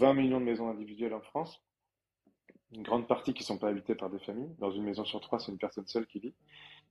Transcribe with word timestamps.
20 0.00 0.14
millions 0.14 0.40
de 0.40 0.44
maisons 0.44 0.68
individuelles 0.68 1.14
en 1.14 1.20
France, 1.20 1.62
une 2.72 2.82
grande 2.82 3.06
partie 3.06 3.34
qui 3.34 3.42
ne 3.42 3.46
sont 3.46 3.58
pas 3.58 3.68
habitées 3.68 3.94
par 3.94 4.10
des 4.10 4.18
familles. 4.18 4.54
Dans 4.58 4.70
une 4.70 4.84
maison 4.84 5.04
sur 5.04 5.20
trois, 5.20 5.38
c'est 5.38 5.52
une 5.52 5.58
personne 5.58 5.86
seule 5.86 6.06
qui 6.06 6.20
vit. 6.20 6.34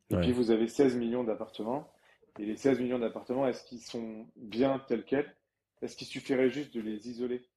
Et 0.10 0.18
puis 0.18 0.32
vous 0.32 0.52
avez 0.52 0.68
16 0.68 0.96
millions 0.96 1.24
d'appartements. 1.24 1.92
Et 2.40 2.46
les 2.46 2.56
16 2.56 2.80
millions 2.80 3.00
d'appartements, 3.00 3.48
est-ce 3.48 3.64
qu'ils 3.66 3.82
sont 3.82 4.28
bien 4.36 4.80
tels 4.88 5.06
quels? 5.06 5.36
Est-ce 5.82 5.96
qu'il 5.96 6.08
suffirait 6.08 6.50
juste 6.50 6.74
de 6.74 6.82
les 6.82 7.10
isoler? 7.10 7.48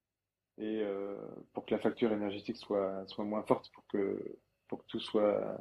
Et 0.57 0.81
euh, 0.81 1.15
pour 1.53 1.65
que 1.65 1.73
la 1.73 1.79
facture 1.79 2.11
énergétique 2.11 2.57
soit, 2.57 3.03
soit 3.07 3.25
moins 3.25 3.43
forte, 3.43 3.71
pour 3.73 3.85
que, 3.87 4.37
pour 4.67 4.79
que 4.79 4.87
tout 4.87 4.99
soit, 4.99 5.57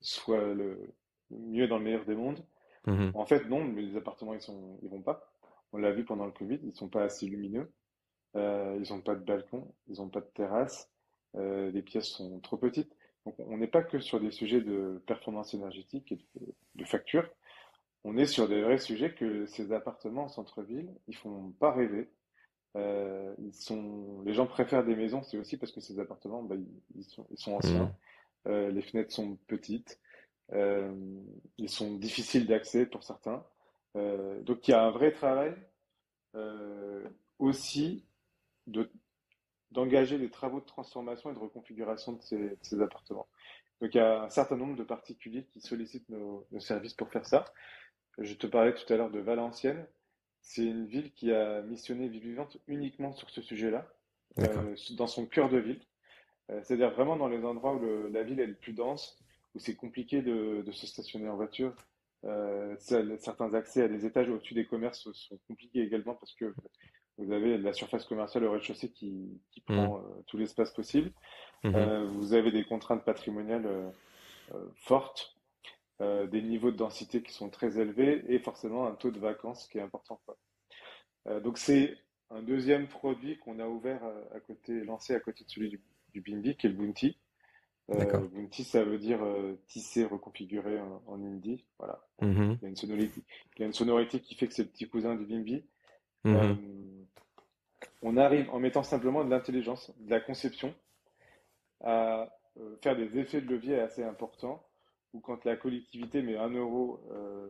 soit 0.00 0.52
le 0.54 0.92
mieux 1.30 1.68
dans 1.68 1.78
le 1.78 1.84
meilleur 1.84 2.04
des 2.04 2.16
mondes 2.16 2.44
Mhm. 2.86 3.12
En 3.14 3.26
fait, 3.26 3.44
non, 3.48 3.64
mais 3.64 3.82
les 3.82 3.96
appartements, 3.96 4.34
ils 4.34 4.40
sont, 4.40 4.78
ils 4.82 4.88
vont 4.88 5.02
pas. 5.02 5.32
On 5.72 5.78
l'a 5.78 5.92
vu 5.92 6.04
pendant 6.04 6.26
le 6.26 6.32
Covid, 6.32 6.58
ils 6.62 6.74
sont 6.74 6.88
pas 6.88 7.04
assez 7.04 7.26
lumineux. 7.26 7.70
Euh, 8.36 8.76
ils 8.78 8.92
ont 8.92 9.00
pas 9.00 9.14
de 9.14 9.24
balcon, 9.24 9.72
ils 9.88 10.00
ont 10.00 10.08
pas 10.08 10.20
de 10.20 10.30
terrasse. 10.34 10.90
Euh, 11.36 11.70
les 11.70 11.82
pièces 11.82 12.08
sont 12.08 12.40
trop 12.40 12.56
petites. 12.56 12.94
Donc, 13.26 13.34
on 13.38 13.58
n'est 13.58 13.66
pas 13.66 13.82
que 13.82 14.00
sur 14.00 14.20
des 14.20 14.30
sujets 14.30 14.60
de 14.60 15.02
performance 15.06 15.54
énergétique 15.54 16.12
et 16.12 16.16
de, 16.16 16.54
de 16.76 16.84
facture. 16.84 17.28
On 18.04 18.16
est 18.16 18.26
sur 18.26 18.48
des 18.48 18.62
vrais 18.62 18.78
sujets 18.78 19.12
que 19.14 19.46
ces 19.46 19.72
appartements 19.72 20.24
en 20.24 20.28
centre-ville, 20.28 20.90
ils 21.06 21.16
font 21.16 21.52
pas 21.60 21.72
rêver. 21.72 22.08
Euh, 22.76 23.34
ils 23.38 23.52
sont, 23.52 24.22
les 24.24 24.32
gens 24.32 24.46
préfèrent 24.46 24.84
des 24.84 24.96
maisons, 24.96 25.22
c'est 25.22 25.36
aussi 25.36 25.56
parce 25.56 25.72
que 25.72 25.80
ces 25.80 25.98
appartements, 25.98 26.42
bah, 26.42 26.56
ils, 26.94 27.04
sont, 27.04 27.26
ils 27.30 27.38
sont 27.38 27.54
anciens. 27.54 27.94
Euh, 28.46 28.70
les 28.70 28.80
fenêtres 28.80 29.12
sont 29.12 29.36
petites. 29.48 30.00
Ils 30.52 31.68
sont 31.68 31.94
difficiles 31.96 32.46
d'accès 32.46 32.86
pour 32.86 33.04
certains. 33.04 33.44
Donc 33.94 34.66
il 34.66 34.70
y 34.70 34.74
a 34.74 34.82
un 34.82 34.90
vrai 34.90 35.12
travail 35.12 35.54
euh, 36.34 37.08
aussi 38.70 38.86
de 38.86 38.90
d'engager 39.72 40.18
des 40.18 40.30
travaux 40.30 40.58
de 40.58 40.64
transformation 40.66 41.30
et 41.30 41.34
de 41.34 41.38
reconfiguration 41.38 42.14
de 42.14 42.22
ces, 42.22 42.36
de 42.36 42.58
ces 42.60 42.80
appartements. 42.82 43.28
Donc 43.80 43.94
il 43.94 43.98
y 43.98 44.00
a 44.00 44.22
un 44.24 44.28
certain 44.28 44.56
nombre 44.56 44.74
de 44.76 44.82
particuliers 44.82 45.44
qui 45.52 45.60
sollicitent 45.60 46.08
nos, 46.08 46.44
nos 46.50 46.58
services 46.58 46.94
pour 46.94 47.08
faire 47.08 47.24
ça. 47.24 47.44
Je 48.18 48.34
te 48.34 48.48
parlais 48.48 48.74
tout 48.74 48.92
à 48.92 48.96
l'heure 48.96 49.12
de 49.12 49.20
Valenciennes. 49.20 49.86
C'est 50.40 50.64
une 50.64 50.86
ville 50.86 51.12
qui 51.12 51.32
a 51.32 51.62
missionné 51.62 52.08
Vie 52.08 52.18
Vivante 52.18 52.58
uniquement 52.66 53.12
sur 53.12 53.30
ce 53.30 53.42
sujet-là, 53.42 53.86
euh, 54.40 54.74
dans 54.96 55.06
son 55.06 55.24
cœur 55.26 55.48
de 55.48 55.58
ville. 55.58 55.80
Euh, 56.50 56.60
c'est-à-dire 56.64 56.90
vraiment 56.90 57.16
dans 57.16 57.28
les 57.28 57.44
endroits 57.44 57.76
où 57.76 57.78
le- 57.78 58.08
la 58.08 58.24
ville 58.24 58.40
est 58.40 58.46
le 58.48 58.56
plus 58.56 58.72
dense, 58.72 59.22
où 59.54 59.60
c'est 59.60 59.76
compliqué 59.76 60.20
de, 60.20 60.62
de 60.66 60.72
se 60.72 60.88
stationner 60.88 61.28
en 61.28 61.36
voiture. 61.36 61.76
Euh, 62.24 62.74
certains 62.78 63.54
accès 63.54 63.82
à 63.84 63.88
des 63.88 64.04
étages 64.04 64.28
au-dessus 64.28 64.54
des 64.54 64.66
commerces 64.66 65.10
sont 65.12 65.38
compliqués 65.46 65.82
également 65.82 66.14
parce 66.16 66.34
que 66.34 66.52
vous 67.20 67.32
avez 67.32 67.58
la 67.58 67.72
surface 67.72 68.04
commerciale 68.06 68.44
au 68.44 68.52
rez-de-chaussée 68.52 68.90
qui, 68.90 69.40
qui 69.50 69.62
Mhm. 69.68 69.76
prend 69.76 69.98
euh, 69.98 70.02
tout 70.26 70.36
l'espace 70.36 70.72
possible. 70.72 71.12
Mhm. 71.64 71.74
Euh, 71.76 72.04
vous 72.08 72.32
avez 72.34 72.50
des 72.50 72.64
contraintes 72.64 73.04
patrimoniales 73.04 73.66
euh, 73.66 73.90
fortes, 74.76 75.36
des 76.00 76.40
niveaux 76.40 76.70
de 76.70 76.78
densité 76.78 77.22
qui 77.22 77.30
sont 77.30 77.50
très 77.50 77.78
élevés 77.78 78.24
et 78.28 78.38
forcément 78.38 78.86
un 78.86 78.94
taux 78.94 79.10
de 79.10 79.18
vacances 79.18 79.68
qui 79.68 79.76
est 79.76 79.82
important, 79.82 80.18
quoi. 80.24 81.40
Donc 81.42 81.58
c'est 81.58 81.98
un 82.30 82.40
deuxième 82.42 82.88
produit 82.88 83.36
qu'on 83.38 83.58
a 83.58 83.66
ouvert 83.68 84.02
à, 84.34 84.40
côté, 84.40 84.82
lancé 84.84 85.14
à 85.14 85.20
côté 85.20 85.44
de 85.44 85.50
celui 85.50 85.68
du, 85.68 85.78
du 86.14 86.22
Bimbi, 86.22 86.56
qui 86.56 86.66
est 86.66 86.70
le 86.70 86.76
Bounty. 86.76 87.18
Euh. 87.90 88.28
Bounty, 88.28 88.64
ça 88.64 88.82
veut 88.82 88.98
dire 88.98 89.22
euh, 89.22 89.60
tisser, 89.66 90.04
reconfigurer 90.04 90.80
en, 90.80 91.02
en 91.06 91.22
indie. 91.22 91.64
Voilà. 91.78 92.00
Mhm. 92.22 92.56
Il 92.60 92.62
y 92.62 92.66
a 92.66 92.68
une 92.70 92.76
sonorité, 92.76 93.22
il 93.56 93.60
y 93.60 93.62
a 93.64 93.66
une 93.66 93.74
sonorité 93.74 94.20
qui 94.20 94.34
fait 94.36 94.46
que 94.48 94.54
c'est 94.54 94.62
le 94.62 94.68
petit 94.70 94.88
cousin 94.88 95.16
du 95.16 95.26
Bimbi. 95.26 95.64
Euh, 96.26 96.54
Mhm. 96.54 97.06
on 98.02 98.16
arrive 98.16 98.50
en 98.50 98.58
mettant 98.60 98.82
simplement 98.82 99.24
de 99.24 99.30
l'intelligence, 99.30 99.92
de 99.98 100.10
la 100.10 100.20
conception, 100.20 100.74
à 101.82 102.28
euh, 102.58 102.76
faire 102.82 102.96
des 102.96 103.18
effets 103.18 103.40
de 103.40 103.48
levier 103.48 103.78
assez 103.80 104.02
importants, 104.02 104.62
où 105.12 105.20
quand 105.20 105.44
la 105.44 105.56
collectivité 105.56 106.22
met 106.22 106.36
un 106.36 106.50
euro 106.50 107.00
euh, 107.12 107.48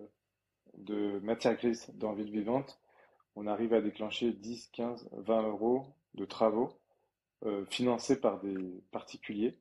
de 0.78 1.18
matière 1.20 1.56
grise 1.56 1.90
dans 1.94 2.12
Ville 2.12 2.30
Vivante, 2.30 2.80
on 3.36 3.46
arrive 3.46 3.74
à 3.74 3.80
déclencher 3.80 4.32
10, 4.32 4.68
15, 4.72 5.08
20 5.12 5.42
euros 5.48 5.86
de 6.14 6.24
travaux 6.24 6.70
euh, 7.44 7.64
financés 7.66 8.20
par 8.20 8.40
des 8.40 8.82
particuliers, 8.90 9.56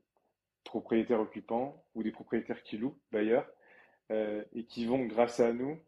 propriétaires 0.63 1.19
occupants 1.19 1.83
ou 1.95 2.03
des 2.03 2.11
propriétaires 2.11 2.63
qui 2.63 2.77
louent, 2.77 2.97
bailleurs, 3.11 3.47
euh, 4.11 4.43
et 4.53 4.65
qui 4.65 4.85
vont, 4.85 5.05
grâce 5.05 5.39
à 5.39 5.53
nous, 5.53 5.79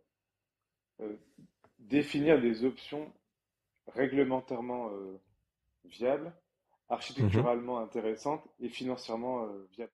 euh, 1.01 1.15
définir 1.81 2.41
des 2.41 2.63
options 2.65 3.11
réglementairement 3.87 4.89
euh, 4.91 5.19
viables, 5.85 6.33
Mhm. 7.17 7.47
architecturalement 7.47 7.79
intéressantes 7.79 8.43
et 8.59 8.69
financièrement 8.69 9.45
euh, 9.45 9.67
viables. 9.73 9.89